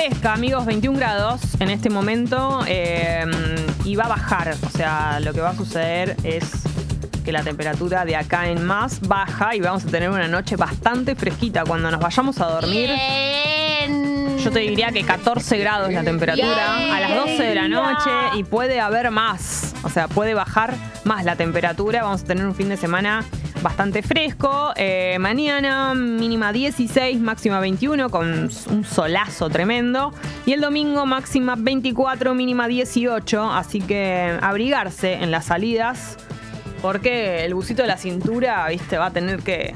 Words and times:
fresca, 0.00 0.32
amigos, 0.32 0.64
21 0.64 0.98
grados 0.98 1.42
en 1.60 1.68
este 1.68 1.90
momento 1.90 2.60
eh, 2.66 3.26
y 3.84 3.96
va 3.96 4.04
a 4.04 4.08
bajar. 4.08 4.54
O 4.66 4.70
sea, 4.70 5.20
lo 5.20 5.34
que 5.34 5.42
va 5.42 5.50
a 5.50 5.54
suceder 5.54 6.16
es 6.22 6.62
que 7.22 7.32
la 7.32 7.42
temperatura 7.42 8.06
de 8.06 8.16
acá 8.16 8.48
en 8.48 8.64
más 8.64 9.00
baja 9.02 9.54
y 9.54 9.60
vamos 9.60 9.84
a 9.84 9.88
tener 9.88 10.08
una 10.08 10.26
noche 10.26 10.56
bastante 10.56 11.14
fresquita. 11.14 11.64
Cuando 11.64 11.90
nos 11.90 12.00
vayamos 12.00 12.40
a 12.40 12.46
dormir, 12.46 12.88
yo 14.42 14.50
te 14.50 14.60
diría 14.60 14.90
que 14.90 15.04
14 15.04 15.58
grados 15.58 15.92
la 15.92 16.02
temperatura 16.02 16.76
a 16.76 17.00
las 17.00 17.14
12 17.14 17.42
de 17.42 17.54
la 17.54 17.68
noche 17.68 18.10
y 18.38 18.44
puede 18.44 18.80
haber 18.80 19.10
más. 19.10 19.74
O 19.82 19.90
sea, 19.90 20.08
puede 20.08 20.32
bajar 20.32 20.74
más 21.04 21.26
la 21.26 21.36
temperatura. 21.36 22.04
Vamos 22.04 22.22
a 22.22 22.24
tener 22.24 22.46
un 22.46 22.54
fin 22.54 22.70
de 22.70 22.78
semana 22.78 23.26
bastante 23.62 24.02
fresco. 24.02 24.72
Eh, 24.76 25.16
mañana 25.20 25.94
mínima 25.94 26.52
16, 26.52 27.20
máxima 27.20 27.60
21 27.60 28.10
con 28.10 28.50
un 28.70 28.84
solazo 28.84 29.48
tremendo. 29.50 30.12
Y 30.46 30.52
el 30.52 30.60
domingo 30.60 31.06
máxima 31.06 31.54
24, 31.58 32.34
mínima 32.34 32.68
18. 32.68 33.50
Así 33.52 33.80
que 33.80 34.38
abrigarse 34.40 35.14
en 35.14 35.30
las 35.30 35.46
salidas. 35.46 36.16
Porque 36.82 37.44
el 37.44 37.54
busito 37.54 37.82
de 37.82 37.88
la 37.88 37.96
cintura, 37.98 38.66
viste, 38.68 38.96
va 38.96 39.06
a 39.06 39.10
tener 39.10 39.40
que. 39.40 39.74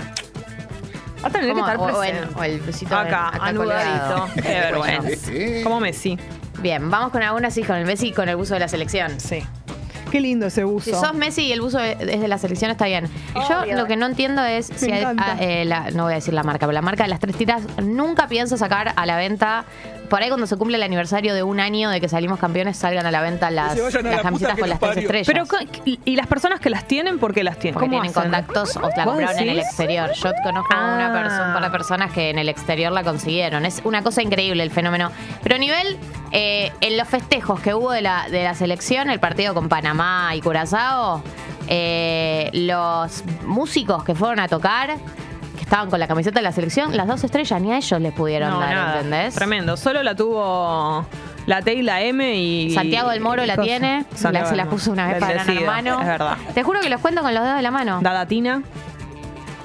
Va 1.23 1.29
a 1.29 1.30
tener 1.30 1.52
que 1.55 1.60
estar 1.60 1.77
O- 1.79 1.82
o 1.82 1.87
presente. 2.01 2.23
en- 2.32 2.38
o 2.38 2.43
el 2.45 2.60
busito 2.60 2.96
acá, 2.96 3.29
acá 3.29 3.45
anudadito. 3.46 4.29
Qué 4.43 4.48
vergüenza. 4.60 5.62
Como 5.65 5.80
Messi. 5.80 6.19
Bien, 6.60 6.91
vamos 6.91 7.10
con 7.12 7.23
algunas 7.23 7.52
sí, 7.52 7.62
con 7.62 7.77
el 7.77 7.85
Messi 7.85 8.09
y 8.09 8.12
con 8.12 8.29
el 8.29 8.37
buzo 8.37 8.55
de 8.55 8.60
la 8.60 8.69
selección. 8.69 9.21
Sí. 9.21 9.43
Qué 10.14 10.20
lindo 10.20 10.46
ese 10.46 10.62
buzo. 10.62 10.84
Si 10.84 10.92
sos 10.92 11.12
Messi 11.12 11.42
y 11.46 11.50
el 11.52 11.60
buzo 11.60 11.80
es 11.80 11.98
de 11.98 12.28
la 12.28 12.38
selección 12.38 12.70
está 12.70 12.86
bien. 12.86 13.09
Yo 13.48 13.64
lo 13.74 13.86
que 13.86 13.96
no 13.96 14.06
entiendo 14.06 14.45
es 14.45 14.66
si 14.77 14.92
hay- 14.92 15.02
ah, 15.18 15.37
eh, 15.40 15.64
la- 15.64 15.90
no 15.90 16.04
voy 16.04 16.12
a 16.12 16.14
decir 16.14 16.32
la 16.32 16.45
marca, 16.45 16.66
pero 16.66 16.71
la 16.73 16.82
marca 16.82 17.02
de 17.02 17.09
las 17.09 17.18
tres 17.18 17.34
tiras 17.37 17.62
nunca 17.82 18.29
pienso 18.29 18.56
sacar 18.56 18.93
a 18.95 19.06
la 19.06 19.16
venta. 19.16 19.65
Por 20.09 20.23
ahí 20.23 20.29
cuando 20.29 20.46
se 20.46 20.56
cumple 20.56 20.76
el 20.76 20.84
aniversario 20.84 21.34
de 21.34 21.43
un 21.43 21.59
año 21.59 21.90
de 21.90 22.01
que 22.01 22.09
salimos 22.09 22.38
campeones 22.38 22.76
salgan 22.76 23.06
a 23.06 23.10
la 23.10 23.23
venta 23.23 23.51
las, 23.51 23.76
la 23.76 24.23
camisetas 24.23 24.56
con 24.56 24.68
las 24.68 24.79
tres 24.79 24.98
estrellas. 24.98 25.26
Pero, 25.26 25.45
¿y 26.04 26.15
las 26.15 26.28
personas 26.28 26.60
que 26.60 26.71
las 26.71 26.87
tienen, 26.87 27.18
por 27.18 27.34
qué 27.34 27.43
las 27.43 27.59
tienen? 27.59 27.74
porque 27.74 27.88
¿Cómo 27.90 28.01
tienen 28.02 28.16
hacen? 28.16 28.30
contactos 28.30 28.76
o 28.76 28.82
la 28.96 29.04
¿Vos 29.04 29.15
compraron 29.16 29.38
en 29.43 29.49
el 29.49 29.59
exterior. 29.59 30.12
Yo 30.15 30.30
conozco 30.45 30.73
a 30.74 30.95
una, 30.95 31.06
Ah. 31.09 31.12
perso- 31.24 31.46
un 31.49 31.54
par 31.54 31.65
de 31.65 31.71
personas 31.71 32.12
que 32.12 32.30
en 32.30 32.38
el 32.38 32.49
exterior 32.49 32.93
la 32.93 33.02
consiguieron. 33.02 33.65
Es 33.66 33.80
una 33.82 34.02
cosa 34.04 34.23
increíble 34.23 34.62
el 34.62 34.71
fenómeno. 34.71 35.10
Pero 35.43 35.56
a 35.56 35.59
nivel, 35.59 35.96
eh, 36.37 36.73
en 36.80 36.96
los 36.99 37.09
festejos 37.09 37.60
que 37.60 37.73
hubo 37.74 37.93
de 37.93 38.02
la, 38.02 38.27
de 38.29 38.43
la 38.45 38.54
selección, 38.54 39.09
el 39.09 39.21
partido 39.21 39.54
con 39.54 39.68
Panamá 39.68 40.35
y 40.35 40.40
Curazao, 40.40 41.23
eh, 41.68 42.51
los 42.52 43.24
músicos 43.46 44.04
que 44.04 44.15
fueron 44.15 44.40
a 44.40 44.49
tocar, 44.49 44.96
que 45.57 45.62
estaban 45.62 45.88
con 45.88 46.01
la 46.01 46.07
camiseta 46.09 46.40
de 46.40 46.43
la 46.43 46.52
selección, 46.52 46.96
las 46.96 47.07
dos 47.07 47.23
estrellas 47.24 47.60
ni 47.62 47.73
a 47.73 47.77
ellos 47.77 48.01
les 48.01 48.12
pudieron 48.12 48.51
No, 48.51 48.60
dar, 48.60 48.74
nada. 48.74 48.95
¿entendés? 48.96 49.35
Tremendo. 49.35 49.77
Solo 49.77 50.02
la 50.02 50.15
tuvo 50.16 51.07
la 51.46 51.62
T 51.62 51.74
y 51.74 51.82
la 51.82 52.02
M 52.02 52.35
y. 52.37 52.71
Santiago 52.74 53.10
del 53.10 53.21
Moro 53.21 53.46
la 53.46 53.55
cosa. 53.55 53.65
tiene, 53.66 54.05
la, 54.32 54.45
se 54.46 54.57
la 54.57 54.66
puso 54.66 54.90
una 54.90 55.07
vez 55.09 55.18
para 55.21 55.35
Decido, 55.45 55.60
Hermano. 55.60 56.01
Es 56.01 56.07
verdad. 56.07 56.37
Te 56.52 56.62
juro 56.65 56.80
que 56.80 56.88
los 56.90 57.01
cuento 57.01 57.23
con 57.23 57.32
los 57.32 57.43
dedos 57.45 57.57
de 57.57 57.62
la 57.62 57.71
mano. 57.71 58.01
Dadatina. 58.02 58.62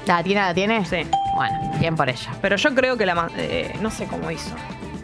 ¿La 0.06 0.24
tiene? 0.24 0.42
¿La 0.42 0.54
tiene? 0.54 0.86
Sí. 0.86 0.98
Bueno, 1.36 1.72
bien 1.80 1.96
por 1.96 2.10
ella. 2.10 2.32
Pero 2.42 2.56
yo 2.58 2.74
creo 2.76 2.98
que 2.98 3.06
la. 3.06 3.28
eh, 3.38 3.76
no 3.82 3.90
sé 3.92 4.06
cómo 4.06 4.30
hizo. 4.32 4.52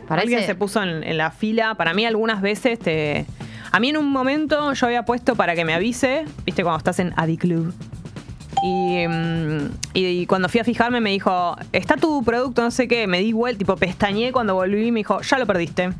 Parece- 0.07 0.23
Alguien 0.27 0.45
se 0.45 0.55
puso 0.55 0.81
en, 0.83 1.03
en 1.03 1.17
la 1.17 1.31
fila. 1.31 1.75
Para 1.75 1.93
mí, 1.93 2.05
algunas 2.05 2.41
veces 2.41 2.79
te. 2.79 3.25
A 3.71 3.79
mí 3.79 3.89
en 3.89 3.97
un 3.97 4.09
momento 4.11 4.71
yo 4.73 4.85
había 4.87 5.03
puesto 5.03 5.35
para 5.35 5.53
que 5.55 5.65
me 5.65 5.73
avise, 5.73 6.25
viste, 6.45 6.63
cuando 6.63 6.77
estás 6.77 6.99
en 6.99 7.13
Adi 7.17 7.37
Club. 7.37 7.73
Y, 8.63 9.05
mm, 9.07 9.69
y- 9.93 10.25
cuando 10.27 10.47
fui 10.49 10.59
a 10.61 10.63
fijarme 10.63 11.01
me 11.01 11.09
dijo, 11.11 11.55
está 11.73 11.97
tu 11.97 12.23
producto, 12.23 12.61
no 12.61 12.71
sé 12.71 12.87
qué. 12.87 13.05
Me 13.07 13.19
di 13.19 13.33
vuelta, 13.33 13.59
tipo 13.59 13.75
pestañeé 13.75 14.31
cuando 14.31 14.53
volví 14.55 14.87
y 14.87 14.91
me 14.91 14.99
dijo, 15.01 15.21
ya 15.21 15.37
lo 15.37 15.45
perdiste. 15.45 15.91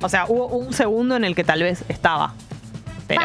O 0.00 0.08
sea, 0.08 0.26
hubo 0.28 0.46
un 0.48 0.72
segundo 0.72 1.16
en 1.16 1.24
el 1.24 1.34
que 1.34 1.42
tal 1.44 1.62
vez 1.62 1.84
estaba. 1.88 2.34
Pero 3.08 3.22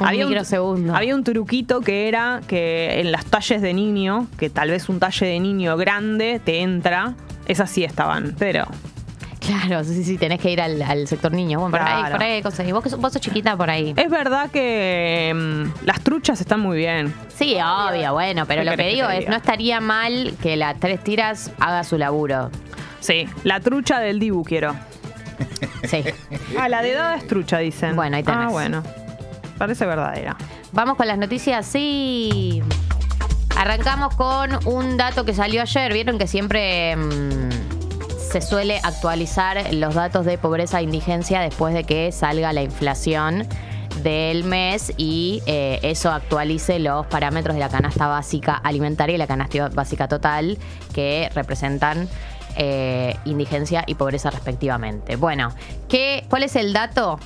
Un 0.00 0.06
había 0.06 0.26
microsegundo. 0.26 0.94
había 0.94 1.14
un 1.14 1.24
truquito 1.24 1.80
que 1.80 2.08
era 2.08 2.40
que 2.46 3.00
en 3.00 3.10
las 3.10 3.24
talles 3.24 3.62
de 3.62 3.72
niño, 3.74 4.26
que 4.38 4.50
tal 4.50 4.70
vez 4.70 4.88
un 4.88 4.98
talle 5.00 5.26
de 5.26 5.40
niño 5.40 5.76
grande 5.76 6.40
te 6.44 6.60
entra, 6.60 7.14
esas 7.46 7.70
sí 7.70 7.84
estaban, 7.84 8.34
pero 8.38 8.66
Claro, 9.46 9.82
sí, 9.84 10.04
sí, 10.04 10.18
tenés 10.18 10.38
que 10.40 10.50
ir 10.50 10.60
al, 10.60 10.80
al 10.82 11.08
sector 11.08 11.32
niños. 11.32 11.60
Bueno, 11.60 11.76
por 11.76 11.86
ahí, 11.86 12.12
por 12.12 12.22
ahí 12.22 12.42
conseguís. 12.42 12.72
Vos, 12.72 12.82
que 12.82 12.90
sos- 12.90 13.00
vos 13.00 13.12
sos 13.12 13.20
chiquita 13.20 13.56
por 13.56 13.68
ahí. 13.70 13.92
es 13.96 14.10
verdad 14.10 14.50
que 14.50 15.32
mm, 15.34 15.84
las 15.86 16.00
truchas 16.00 16.40
están 16.40 16.60
muy 16.60 16.76
bien. 16.78 17.12
Sí, 17.34 17.56
obvio, 17.60 18.12
bueno, 18.12 18.46
pero 18.46 18.60
¿Qué 18.60 18.64
lo 18.66 18.70
que 18.72 18.76
querés 18.76 18.90
que 18.92 18.96
digo 18.96 19.08
te 19.08 19.14
es, 19.14 19.18
diga? 19.20 19.30
no 19.32 19.36
estaría 19.36 19.80
mal 19.80 20.34
que 20.40 20.56
las 20.56 20.78
tres 20.78 21.02
tiras 21.02 21.50
haga 21.58 21.82
su 21.84 21.98
laburo. 21.98 22.50
Sí, 23.00 23.28
la 23.42 23.58
trucha 23.60 23.98
del 23.98 24.20
Dibu 24.20 24.44
quiero. 24.44 24.74
Sí. 25.84 26.04
Ah, 26.56 26.68
la 26.68 26.82
de 26.82 26.92
Dada 26.92 27.16
es 27.16 27.26
trucha, 27.26 27.58
dicen. 27.58 27.96
Bueno, 27.96 28.16
ahí 28.16 28.22
tenés. 28.22 28.46
Ah, 28.46 28.48
bueno. 28.50 28.82
Parece 29.58 29.84
verdadera. 29.86 30.36
Vamos 30.70 30.96
con 30.96 31.08
las 31.08 31.18
noticias, 31.18 31.66
sí. 31.66 32.62
Arrancamos 33.56 34.14
con 34.14 34.58
un 34.66 34.96
dato 34.96 35.24
que 35.24 35.34
salió 35.34 35.62
ayer. 35.62 35.92
Vieron 35.92 36.18
que 36.18 36.26
siempre 36.26 36.96
mm, 36.96 37.48
se 38.32 38.40
suele 38.40 38.80
actualizar 38.82 39.74
los 39.74 39.94
datos 39.94 40.24
de 40.24 40.38
pobreza 40.38 40.80
e 40.80 40.84
indigencia 40.84 41.42
después 41.42 41.74
de 41.74 41.84
que 41.84 42.10
salga 42.12 42.54
la 42.54 42.62
inflación 42.62 43.46
del 44.02 44.44
mes 44.44 44.94
y 44.96 45.42
eh, 45.44 45.80
eso 45.82 46.10
actualice 46.10 46.78
los 46.78 47.04
parámetros 47.08 47.54
de 47.54 47.60
la 47.60 47.68
canasta 47.68 48.06
básica 48.06 48.54
alimentaria 48.54 49.16
y 49.16 49.18
la 49.18 49.26
canasta 49.26 49.68
básica 49.68 50.08
total 50.08 50.56
que 50.94 51.28
representan 51.34 52.08
eh, 52.56 53.18
indigencia 53.26 53.84
y 53.86 53.96
pobreza 53.96 54.30
respectivamente. 54.30 55.16
Bueno, 55.16 55.52
¿qué, 55.90 56.24
¿cuál 56.30 56.44
es 56.44 56.56
el 56.56 56.72
dato? 56.72 57.20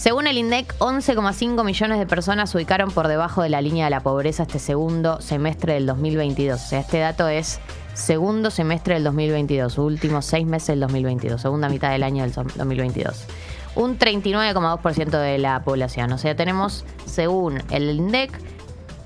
Según 0.00 0.26
el 0.26 0.38
INDEC, 0.38 0.74
11,5 0.78 1.62
millones 1.62 1.98
de 1.98 2.06
personas 2.06 2.48
se 2.48 2.56
ubicaron 2.56 2.90
por 2.90 3.06
debajo 3.06 3.42
de 3.42 3.50
la 3.50 3.60
línea 3.60 3.84
de 3.84 3.90
la 3.90 4.00
pobreza 4.00 4.44
este 4.44 4.58
segundo 4.58 5.20
semestre 5.20 5.74
del 5.74 5.84
2022. 5.84 6.58
O 6.58 6.66
sea, 6.66 6.80
este 6.80 7.00
dato 7.00 7.28
es 7.28 7.60
segundo 7.92 8.50
semestre 8.50 8.94
del 8.94 9.04
2022, 9.04 9.76
últimos 9.76 10.24
seis 10.24 10.46
meses 10.46 10.68
del 10.68 10.80
2022, 10.80 11.42
segunda 11.42 11.68
mitad 11.68 11.90
del 11.90 12.02
año 12.02 12.22
del 12.22 12.32
2022. 12.32 13.26
Un 13.74 13.98
39,2% 13.98 15.10
de 15.20 15.36
la 15.36 15.62
población. 15.64 16.10
O 16.12 16.16
sea, 16.16 16.34
tenemos, 16.34 16.86
según 17.04 17.62
el 17.68 17.90
INDEC, 17.90 18.30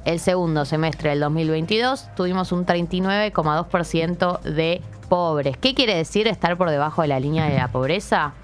el 0.04 0.20
segundo 0.20 0.64
semestre 0.64 1.10
del 1.10 1.18
2022 1.18 2.14
tuvimos 2.14 2.52
un 2.52 2.66
39,2% 2.66 4.40
de 4.42 4.80
pobres. 5.08 5.56
¿Qué 5.56 5.74
quiere 5.74 5.96
decir 5.96 6.28
estar 6.28 6.56
por 6.56 6.70
debajo 6.70 7.02
de 7.02 7.08
la 7.08 7.18
línea 7.18 7.46
de 7.46 7.56
la 7.56 7.66
pobreza? 7.66 8.34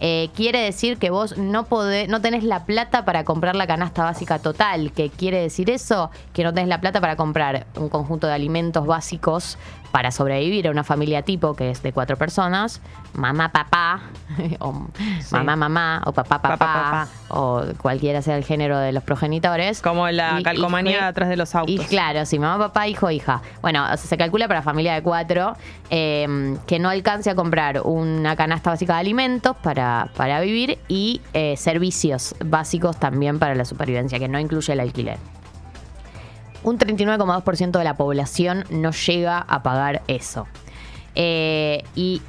Eh, 0.00 0.30
quiere 0.34 0.60
decir 0.60 0.98
que 0.98 1.10
vos 1.10 1.38
no 1.38 1.64
podés, 1.64 2.08
no 2.08 2.20
tenés 2.20 2.44
la 2.44 2.66
plata 2.66 3.04
para 3.04 3.24
comprar 3.24 3.56
la 3.56 3.66
canasta 3.66 4.04
básica 4.04 4.38
total. 4.38 4.92
¿Qué 4.92 5.10
quiere 5.10 5.40
decir 5.40 5.70
eso? 5.70 6.10
Que 6.32 6.44
no 6.44 6.52
tenés 6.52 6.68
la 6.68 6.80
plata 6.80 7.00
para 7.00 7.16
comprar 7.16 7.66
un 7.76 7.88
conjunto 7.88 8.26
de 8.26 8.34
alimentos 8.34 8.86
básicos 8.86 9.58
para 9.92 10.10
sobrevivir 10.10 10.68
a 10.68 10.70
una 10.70 10.84
familia 10.84 11.22
tipo 11.22 11.54
que 11.54 11.70
es 11.70 11.82
de 11.82 11.92
cuatro 11.92 12.16
personas, 12.16 12.80
mamá, 13.14 13.50
papá, 13.52 14.00
o 14.60 14.86
mamá, 15.30 15.56
mamá, 15.56 16.02
o 16.06 16.12
papá, 16.12 16.42
papá, 16.42 16.56
Papá, 16.58 16.82
papá. 16.84 17.08
o 17.28 17.62
cualquiera 17.80 18.20
sea 18.22 18.36
el 18.36 18.44
género 18.44 18.78
de 18.78 18.92
los 18.92 19.02
progenitores. 19.02 19.80
Como 19.80 20.08
la 20.10 20.40
Y- 20.40 20.42
calcomanía 20.42 20.96
hijo- 20.98 21.04
atrás 21.06 21.28
de 21.28 21.36
los 21.36 21.54
autos. 21.54 21.74
y 21.74 21.78
claro, 21.78 22.26
sí, 22.26 22.38
mamá, 22.38 22.58
papá, 22.66 22.88
hijo, 22.88 23.10
hija. 23.10 23.40
Bueno, 23.62 23.84
o 23.84 23.86
sea, 23.88 23.96
se 23.96 24.16
calcula 24.18 24.48
para 24.48 24.62
familia 24.62 24.94
de 24.94 25.02
cuatro 25.02 25.56
eh, 25.90 26.56
que 26.66 26.78
no 26.78 26.88
alcance 26.90 27.30
a 27.30 27.34
comprar 27.34 27.80
una 27.84 28.36
canasta 28.36 28.70
básica 28.70 28.94
de 28.94 29.00
alimentos 29.00 29.56
para, 29.62 30.08
para 30.16 30.40
vivir 30.40 30.78
y 30.88 31.20
eh, 31.32 31.56
servicios 31.56 32.34
básicos 32.44 32.98
también 32.98 33.38
para 33.38 33.54
la 33.54 33.64
supervivencia, 33.64 34.18
que 34.18 34.28
no 34.28 34.38
incluye 34.38 34.72
el 34.72 34.80
alquiler. 34.80 35.18
Un 36.66 36.80
39,2% 36.80 37.78
de 37.78 37.84
la 37.84 37.94
población 37.94 38.64
no 38.70 38.90
llega 38.90 39.38
a 39.38 39.62
pagar 39.62 40.02
eso. 40.08 40.48
Eh, 41.14 41.84
y 41.94 42.22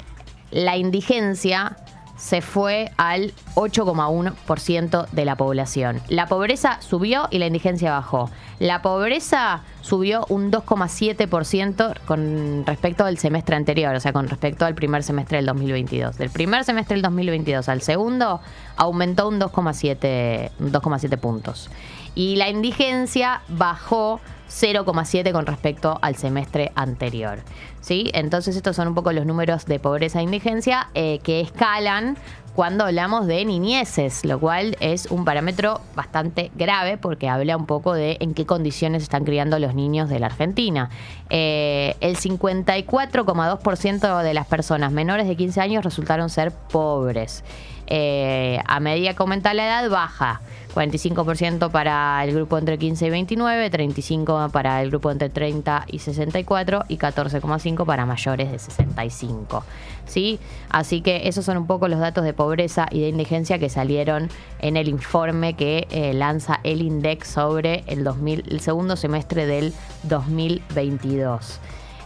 la 0.52 0.76
indigencia 0.76 1.76
se 2.18 2.40
fue 2.40 2.90
al 2.96 3.32
8,1% 3.54 5.08
de 5.10 5.24
la 5.24 5.36
población. 5.36 6.00
La 6.08 6.26
pobreza 6.26 6.80
subió 6.80 7.28
y 7.30 7.38
la 7.38 7.46
indigencia 7.46 7.92
bajó. 7.92 8.28
La 8.58 8.82
pobreza 8.82 9.62
subió 9.82 10.26
un 10.28 10.50
2,7% 10.50 11.94
con 12.06 12.64
respecto 12.66 13.04
al 13.04 13.18
semestre 13.18 13.54
anterior, 13.54 13.94
o 13.94 14.00
sea, 14.00 14.12
con 14.12 14.28
respecto 14.28 14.66
al 14.66 14.74
primer 14.74 15.04
semestre 15.04 15.38
del 15.38 15.46
2022. 15.46 16.18
Del 16.18 16.30
primer 16.30 16.64
semestre 16.64 16.96
del 16.96 17.02
2022 17.02 17.68
al 17.68 17.82
segundo 17.82 18.40
aumentó 18.76 19.28
un 19.28 19.40
2,7 19.40 20.50
un 20.58 20.72
2,7 20.72 21.18
puntos. 21.18 21.70
Y 22.16 22.34
la 22.34 22.48
indigencia 22.48 23.42
bajó 23.46 24.20
0,7 24.48 25.32
con 25.32 25.46
respecto 25.46 25.98
al 26.02 26.16
semestre 26.16 26.72
anterior. 26.74 27.40
¿Sí? 27.80 28.10
Entonces 28.14 28.56
estos 28.56 28.76
son 28.76 28.88
un 28.88 28.94
poco 28.94 29.12
los 29.12 29.24
números 29.24 29.66
de 29.66 29.78
pobreza 29.78 30.20
e 30.20 30.24
indigencia 30.24 30.88
eh, 30.94 31.20
que 31.22 31.40
escalan 31.40 32.16
cuando 32.58 32.84
hablamos 32.84 33.28
de 33.28 33.44
niñeces, 33.44 34.24
lo 34.24 34.40
cual 34.40 34.76
es 34.80 35.06
un 35.12 35.24
parámetro 35.24 35.80
bastante 35.94 36.50
grave 36.56 36.98
porque 36.98 37.28
habla 37.28 37.56
un 37.56 37.66
poco 37.66 37.94
de 37.94 38.16
en 38.18 38.34
qué 38.34 38.46
condiciones 38.46 39.04
están 39.04 39.24
criando 39.24 39.60
los 39.60 39.76
niños 39.76 40.08
de 40.08 40.18
la 40.18 40.26
Argentina. 40.26 40.90
Eh, 41.30 41.94
el 42.00 42.16
54,2% 42.16 44.22
de 44.24 44.34
las 44.34 44.48
personas 44.48 44.90
menores 44.90 45.28
de 45.28 45.36
15 45.36 45.60
años 45.60 45.84
resultaron 45.84 46.30
ser 46.30 46.50
pobres. 46.50 47.44
Eh, 47.90 48.60
a 48.66 48.80
medida 48.80 49.14
que 49.14 49.22
aumenta 49.22 49.54
la 49.54 49.66
edad, 49.66 49.90
baja. 49.90 50.40
45% 50.74 51.70
para 51.70 52.22
el 52.22 52.34
grupo 52.34 52.58
entre 52.58 52.78
15 52.78 53.06
y 53.06 53.10
29, 53.10 53.70
35% 53.70 54.50
para 54.50 54.82
el 54.82 54.90
grupo 54.90 55.10
entre 55.10 55.28
30 55.28 55.86
y 55.88 55.98
64 55.98 56.84
y 56.88 56.98
14,5% 56.98 57.84
para 57.84 58.06
mayores 58.06 58.52
de 58.52 58.58
65. 58.58 59.64
¿sí? 60.06 60.38
Así 60.68 61.00
que 61.00 61.26
esos 61.26 61.44
son 61.44 61.56
un 61.56 61.66
poco 61.66 61.88
los 61.88 61.98
datos 61.98 62.22
de 62.24 62.32
pobreza 62.32 62.86
y 62.90 63.00
de 63.00 63.08
indigencia 63.08 63.58
que 63.58 63.70
salieron 63.70 64.28
en 64.60 64.76
el 64.76 64.88
informe 64.88 65.54
que 65.54 65.88
eh, 65.90 66.12
lanza 66.14 66.60
el 66.62 66.82
INDEX 66.82 67.28
sobre 67.28 67.82
el, 67.86 68.04
2000, 68.04 68.44
el 68.50 68.60
segundo 68.60 68.96
semestre 68.96 69.46
del 69.46 69.72
2022. 70.04 71.60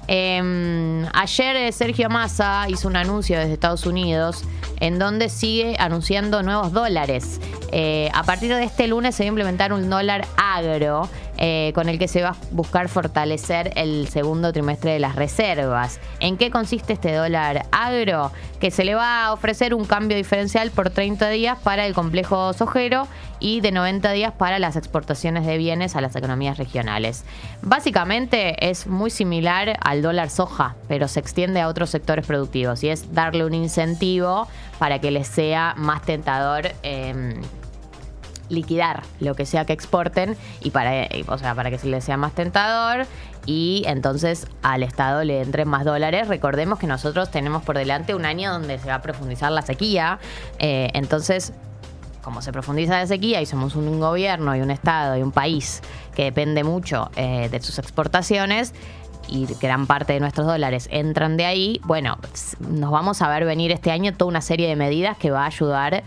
Em, 0.09 1.07
ayer 1.13 1.57
eh, 1.57 1.73
Sergio 1.73 2.11
Massa 2.11 2.67
hizo 2.69 2.89
un 2.89 2.97
anuncio 2.97 3.39
desde 3.39 3.53
Estados 3.53 3.87
Unidos 3.87 4.45
en 4.81 4.99
donde 4.99 5.29
sigue 5.29 5.77
anunciando 5.79 6.43
nuevos 6.43 6.73
dólares. 6.73 7.41
Eh, 7.71 8.11
a 8.13 8.25
partir 8.25 8.53
de 8.55 8.65
este 8.65 8.89
lunes 8.89 9.15
se 9.15 9.23
va 9.23 9.27
a 9.27 9.29
implementar 9.29 9.73
un 9.73 9.89
dólar 9.89 10.27
agro 10.37 11.09
eh, 11.44 11.73
con 11.75 11.89
el 11.89 11.99
que 11.99 12.06
se 12.06 12.23
va 12.23 12.29
a 12.29 12.37
buscar 12.53 12.89
fortalecer 12.89 13.73
el 13.75 14.06
segundo 14.06 14.53
trimestre 14.53 14.93
de 14.93 15.00
las 15.00 15.17
reservas. 15.17 15.99
¿En 16.21 16.37
qué 16.37 16.53
consiste 16.53 16.93
este 16.93 17.12
dólar 17.12 17.67
agro? 17.73 18.31
Que 18.61 18.71
se 18.71 18.85
le 18.85 18.94
va 18.94 19.25
a 19.25 19.33
ofrecer 19.33 19.75
un 19.75 19.85
cambio 19.85 20.17
diferencial 20.17 20.71
por 20.71 20.91
30 20.91 21.31
días 21.31 21.59
para 21.59 21.85
el 21.85 21.94
complejo 21.94 22.53
sojero 22.53 23.09
y 23.41 23.61
de 23.61 23.73
90 23.73 24.12
días 24.12 24.33
para 24.33 24.61
las 24.61 24.77
exportaciones 24.77 25.44
de 25.44 25.59
bienes 25.59 25.97
a 25.97 26.00
las 26.00 26.15
economías 26.15 26.59
regionales. 26.59 27.25
Básicamente 27.61 28.71
es 28.71 28.87
muy 28.87 29.11
similar 29.11 29.81
al 29.83 30.00
dólar 30.00 30.31
soja, 30.31 30.77
pero 30.87 31.09
se 31.09 31.19
extiende 31.19 31.61
a 31.61 31.67
otros 31.67 31.91
sectores 31.91 32.25
productivos 32.25 32.85
y 32.85 32.91
es 32.91 33.12
darle 33.15 33.44
un 33.44 33.55
incentivo 33.55 34.47
para 34.79 35.00
que 35.00 35.11
les 35.11 35.27
sea 35.27 35.75
más 35.77 36.03
tentador. 36.03 36.71
Em, 36.85 37.43
liquidar 38.53 39.03
lo 39.21 39.35
que 39.35 39.47
sea 39.47 39.65
que 39.65 39.73
exporten 39.73 40.37
y 40.61 40.71
para, 40.71 41.09
o 41.27 41.39
sea, 41.39 41.55
para 41.55 41.71
que 41.71 41.79
se 41.79 41.89
les 41.89 42.05
sea 42.05 42.17
más 42.17 42.33
tentador 42.33 43.07
y 43.47 43.83
entonces 43.87 44.47
al 44.63 44.83
Estado 44.83 45.25
le 45.25 45.43
entren 45.43 45.69
más 45.69 45.85
dólares. 45.85 46.29
Recordemos 46.29 46.79
que 46.79 46.87
nosotros 46.87 47.31
tenemos 47.31 47.63
por 47.63 47.77
delante 47.77 48.15
un 48.15 48.25
año 48.25 48.53
donde 48.53 48.79
se 48.79 48.89
va 48.89 48.97
a 48.97 49.03
profundizar 49.03 49.51
la 49.51 49.63
sequía, 49.63 50.19
eh, 50.59 50.91
entonces 50.95 51.53
como 52.23 52.41
se 52.41 52.53
profundiza 52.53 52.99
la 52.99 53.07
sequía 53.09 53.43
y 53.43 53.47
somos 53.47 53.75
un 53.75 53.99
gobierno 53.99 54.55
y 54.55 54.61
un 54.61 54.71
Estado 54.71 55.17
y 55.17 55.23
un 55.23 55.33
país 55.33 55.83
que 56.15 56.25
depende 56.25 56.63
mucho 56.63 57.11
eh, 57.17 57.49
de 57.51 57.61
sus 57.61 57.81
exportaciones, 57.81 58.75
y 59.29 59.47
gran 59.61 59.87
parte 59.87 60.13
de 60.15 60.21
nuestros 60.21 60.47
dólares 60.47 60.89
entran 60.91 61.37
de 61.37 61.45
ahí, 61.45 61.81
bueno, 61.85 62.19
nos 62.61 62.91
vamos 62.91 63.23
a 63.23 63.29
ver 63.29 63.45
venir 63.45 63.73
este 63.73 63.91
año 63.91 64.13
toda 64.15 64.29
una 64.29 64.41
serie 64.41 64.69
de 64.69 64.77
medidas 64.77 65.17
que 65.17 65.31
va 65.31 65.45
a 65.45 65.47
ayudar 65.47 66.03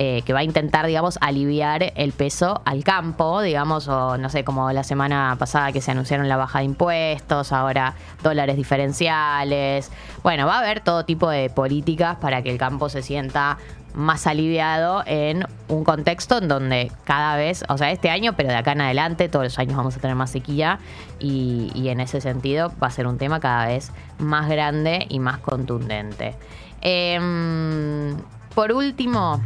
eh, 0.00 0.22
que 0.24 0.32
va 0.32 0.38
a 0.38 0.44
intentar, 0.44 0.86
digamos, 0.86 1.18
aliviar 1.20 1.92
el 1.96 2.12
peso 2.12 2.62
al 2.64 2.84
campo, 2.84 3.42
digamos, 3.42 3.88
o 3.88 4.16
no 4.16 4.30
sé, 4.30 4.44
como 4.44 4.70
la 4.70 4.84
semana 4.84 5.34
pasada 5.40 5.72
que 5.72 5.80
se 5.80 5.90
anunciaron 5.90 6.28
la 6.28 6.36
baja 6.36 6.60
de 6.60 6.66
impuestos, 6.66 7.52
ahora 7.52 7.94
dólares 8.22 8.56
diferenciales. 8.56 9.90
Bueno, 10.22 10.46
va 10.46 10.54
a 10.54 10.58
haber 10.60 10.80
todo 10.80 11.04
tipo 11.04 11.28
de 11.28 11.50
políticas 11.50 12.16
para 12.18 12.42
que 12.42 12.50
el 12.50 12.58
campo 12.58 12.88
se 12.88 13.02
sienta 13.02 13.58
más 13.94 14.28
aliviado 14.28 15.02
en 15.04 15.44
un 15.66 15.82
contexto 15.82 16.38
en 16.38 16.46
donde 16.46 16.92
cada 17.02 17.36
vez, 17.36 17.64
o 17.68 17.76
sea, 17.76 17.90
este 17.90 18.08
año, 18.08 18.34
pero 18.36 18.50
de 18.50 18.54
acá 18.54 18.72
en 18.72 18.82
adelante, 18.82 19.28
todos 19.28 19.46
los 19.46 19.58
años 19.58 19.76
vamos 19.76 19.96
a 19.96 20.00
tener 20.00 20.14
más 20.14 20.30
sequía 20.30 20.78
y, 21.18 21.88
en 21.88 21.98
ese 21.98 22.20
sentido 22.20 22.72
va 22.80 22.86
a 22.86 22.90
ser 22.90 23.08
un 23.08 23.18
tema 23.18 23.40
cada 23.40 23.66
vez 23.66 23.90
más 24.20 24.48
grande 24.48 25.06
y 25.08 25.18
más 25.18 25.38
contundente. 25.38 26.36
Em, 26.82 28.16
por 28.54 28.70
último, 28.70 29.40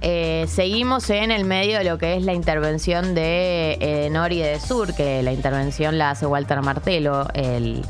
eh, 0.00 0.46
seguimos 0.48 1.10
en 1.10 1.32
el 1.32 1.44
medio 1.44 1.78
de 1.78 1.84
lo 1.84 1.98
que 1.98 2.16
es 2.16 2.22
la 2.22 2.32
intervención 2.32 3.14
de 3.14 3.78
eh, 3.80 4.08
Nori 4.10 4.38
de 4.38 4.60
Sur, 4.60 4.94
que 4.94 5.22
la 5.22 5.32
intervención 5.32 5.98
la 5.98 6.10
hace 6.10 6.26
Walter 6.26 6.62
Martelo, 6.62 7.26
el, 7.34 7.84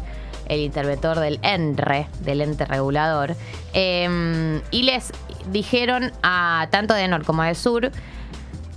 interventor 0.48 1.20
del 1.20 1.38
ENRE, 1.42 2.06
del 2.20 2.40
ente 2.40 2.64
regulador. 2.64 3.36
Em, 3.74 4.62
y 4.70 4.84
les 4.84 5.12
dijeron 5.52 6.12
a 6.22 6.68
tanto 6.70 6.94
de 6.94 7.06
Nor 7.08 7.24
como 7.24 7.42
de 7.42 7.54
Sur 7.54 7.90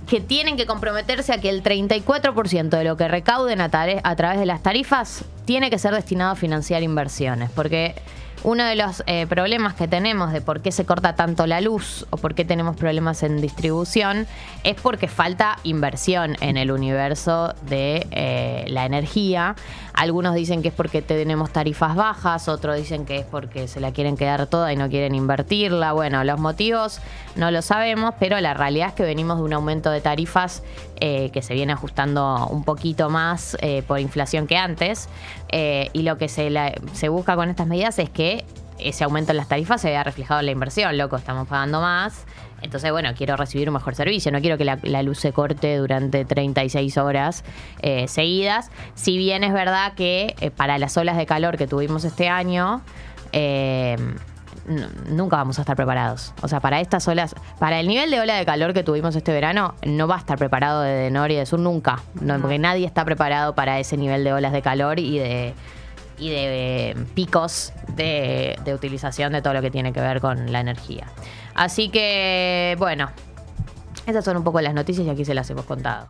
que 0.06 0.20
tienen 0.20 0.58
que 0.58 0.66
comprometerse 0.66 1.32
a 1.32 1.40
que 1.40 1.48
el 1.48 1.62
34% 1.62 2.68
de 2.68 2.84
lo 2.84 2.98
que 2.98 3.08
recauden 3.08 3.62
a, 3.62 3.70
a 4.02 4.16
través 4.16 4.38
de 4.38 4.44
las 4.44 4.62
tarifas 4.62 5.24
tiene 5.46 5.70
que 5.70 5.78
ser 5.78 5.94
destinado 5.94 6.32
a 6.32 6.36
financiar 6.36 6.82
inversiones, 6.82 7.50
porque 7.50 7.94
uno 8.44 8.64
de 8.64 8.74
los 8.74 9.02
eh, 9.06 9.26
problemas 9.26 9.74
que 9.74 9.86
tenemos 9.86 10.32
de 10.32 10.40
por 10.40 10.60
qué 10.60 10.72
se 10.72 10.84
corta 10.84 11.14
tanto 11.14 11.46
la 11.46 11.60
luz 11.60 12.06
o 12.10 12.16
por 12.16 12.34
qué 12.34 12.44
tenemos 12.44 12.76
problemas 12.76 13.22
en 13.22 13.40
distribución 13.40 14.26
es 14.64 14.74
porque 14.80 15.06
falta 15.06 15.58
inversión 15.62 16.36
en 16.40 16.56
el 16.56 16.72
universo 16.72 17.54
de 17.68 18.06
eh, 18.10 18.64
la 18.68 18.84
energía. 18.84 19.54
Algunos 19.94 20.34
dicen 20.34 20.62
que 20.62 20.68
es 20.68 20.74
porque 20.74 21.02
tenemos 21.02 21.50
tarifas 21.50 21.94
bajas, 21.94 22.48
otros 22.48 22.76
dicen 22.76 23.04
que 23.04 23.18
es 23.18 23.26
porque 23.26 23.68
se 23.68 23.78
la 23.78 23.92
quieren 23.92 24.16
quedar 24.16 24.46
toda 24.46 24.72
y 24.72 24.76
no 24.76 24.88
quieren 24.88 25.14
invertirla. 25.14 25.92
Bueno, 25.92 26.24
los 26.24 26.40
motivos 26.40 27.00
no 27.36 27.50
lo 27.50 27.62
sabemos, 27.62 28.14
pero 28.18 28.40
la 28.40 28.54
realidad 28.54 28.88
es 28.88 28.94
que 28.94 29.02
venimos 29.04 29.38
de 29.38 29.44
un 29.44 29.52
aumento 29.52 29.90
de 29.90 30.00
tarifas 30.00 30.62
eh, 31.00 31.30
que 31.32 31.42
se 31.42 31.54
viene 31.54 31.74
ajustando 31.74 32.48
un 32.50 32.64
poquito 32.64 33.10
más 33.10 33.56
por 33.86 34.00
inflación 34.00 34.46
que 34.46 34.56
antes. 34.56 35.08
y 35.50 36.02
lo 36.02 36.16
que 36.16 36.28
se, 36.28 36.50
se 36.94 37.08
busca 37.08 37.36
con 37.36 37.50
estas 37.50 37.66
medidas 37.66 37.98
es 37.98 38.08
que 38.08 38.31
ese 38.78 39.04
aumento 39.04 39.32
en 39.32 39.36
las 39.36 39.48
tarifas 39.48 39.80
se 39.80 39.88
vea 39.88 40.04
reflejado 40.04 40.40
en 40.40 40.46
la 40.46 40.52
inversión, 40.52 40.96
loco, 40.98 41.16
estamos 41.16 41.48
pagando 41.48 41.80
más. 41.80 42.24
Entonces, 42.62 42.92
bueno, 42.92 43.10
quiero 43.16 43.36
recibir 43.36 43.68
un 43.68 43.74
mejor 43.74 43.94
servicio, 43.94 44.30
no 44.30 44.40
quiero 44.40 44.56
que 44.56 44.64
la, 44.64 45.02
luz 45.02 45.18
se 45.18 45.32
corte 45.32 45.76
durante 45.76 46.24
36 46.24 46.96
horas 46.96 47.44
eh, 47.80 48.06
seguidas. 48.06 48.70
Si 48.94 49.18
bien 49.18 49.42
es 49.42 49.52
verdad 49.52 49.94
que 49.94 50.34
eh, 50.40 50.50
para 50.50 50.78
las 50.78 50.96
olas 50.96 51.16
de 51.16 51.26
calor 51.26 51.56
que 51.56 51.66
tuvimos 51.66 52.04
este 52.04 52.28
año, 52.28 52.82
eh, 53.32 53.96
nunca 55.08 55.36
vamos 55.36 55.58
a 55.58 55.62
estar 55.62 55.74
preparados. 55.74 56.32
O 56.42 56.48
sea, 56.48 56.60
para 56.60 56.80
estas 56.80 57.06
olas, 57.08 57.34
para 57.58 57.80
el 57.80 57.88
nivel 57.88 58.10
de 58.12 58.20
ola 58.20 58.36
de 58.36 58.46
calor 58.46 58.72
que 58.72 58.84
tuvimos 58.84 59.16
este 59.16 59.32
verano, 59.32 59.74
no 59.84 60.06
va 60.06 60.16
a 60.16 60.18
estar 60.18 60.38
preparado 60.38 60.82
de 60.82 61.10
Nor 61.10 61.32
y 61.32 61.36
de 61.36 61.46
Sur 61.46 61.58
nunca. 61.58 62.00
Porque 62.40 62.58
nadie 62.60 62.86
está 62.86 63.04
preparado 63.04 63.54
para 63.56 63.80
ese 63.80 63.96
nivel 63.96 64.22
de 64.22 64.32
olas 64.32 64.52
de 64.52 64.62
calor 64.62 65.00
y 65.00 65.18
de 65.18 65.54
y 66.18 66.30
de 66.30 66.96
picos 67.14 67.72
de, 67.96 68.58
de 68.64 68.74
utilización 68.74 69.32
de 69.32 69.42
todo 69.42 69.54
lo 69.54 69.62
que 69.62 69.70
tiene 69.70 69.92
que 69.92 70.00
ver 70.00 70.20
con 70.20 70.52
la 70.52 70.60
energía. 70.60 71.06
Así 71.54 71.88
que, 71.88 72.76
bueno, 72.78 73.10
esas 74.06 74.24
son 74.24 74.36
un 74.36 74.44
poco 74.44 74.60
las 74.60 74.74
noticias 74.74 75.06
y 75.06 75.10
aquí 75.10 75.24
se 75.24 75.34
las 75.34 75.48
hemos 75.50 75.64
contado. 75.64 76.08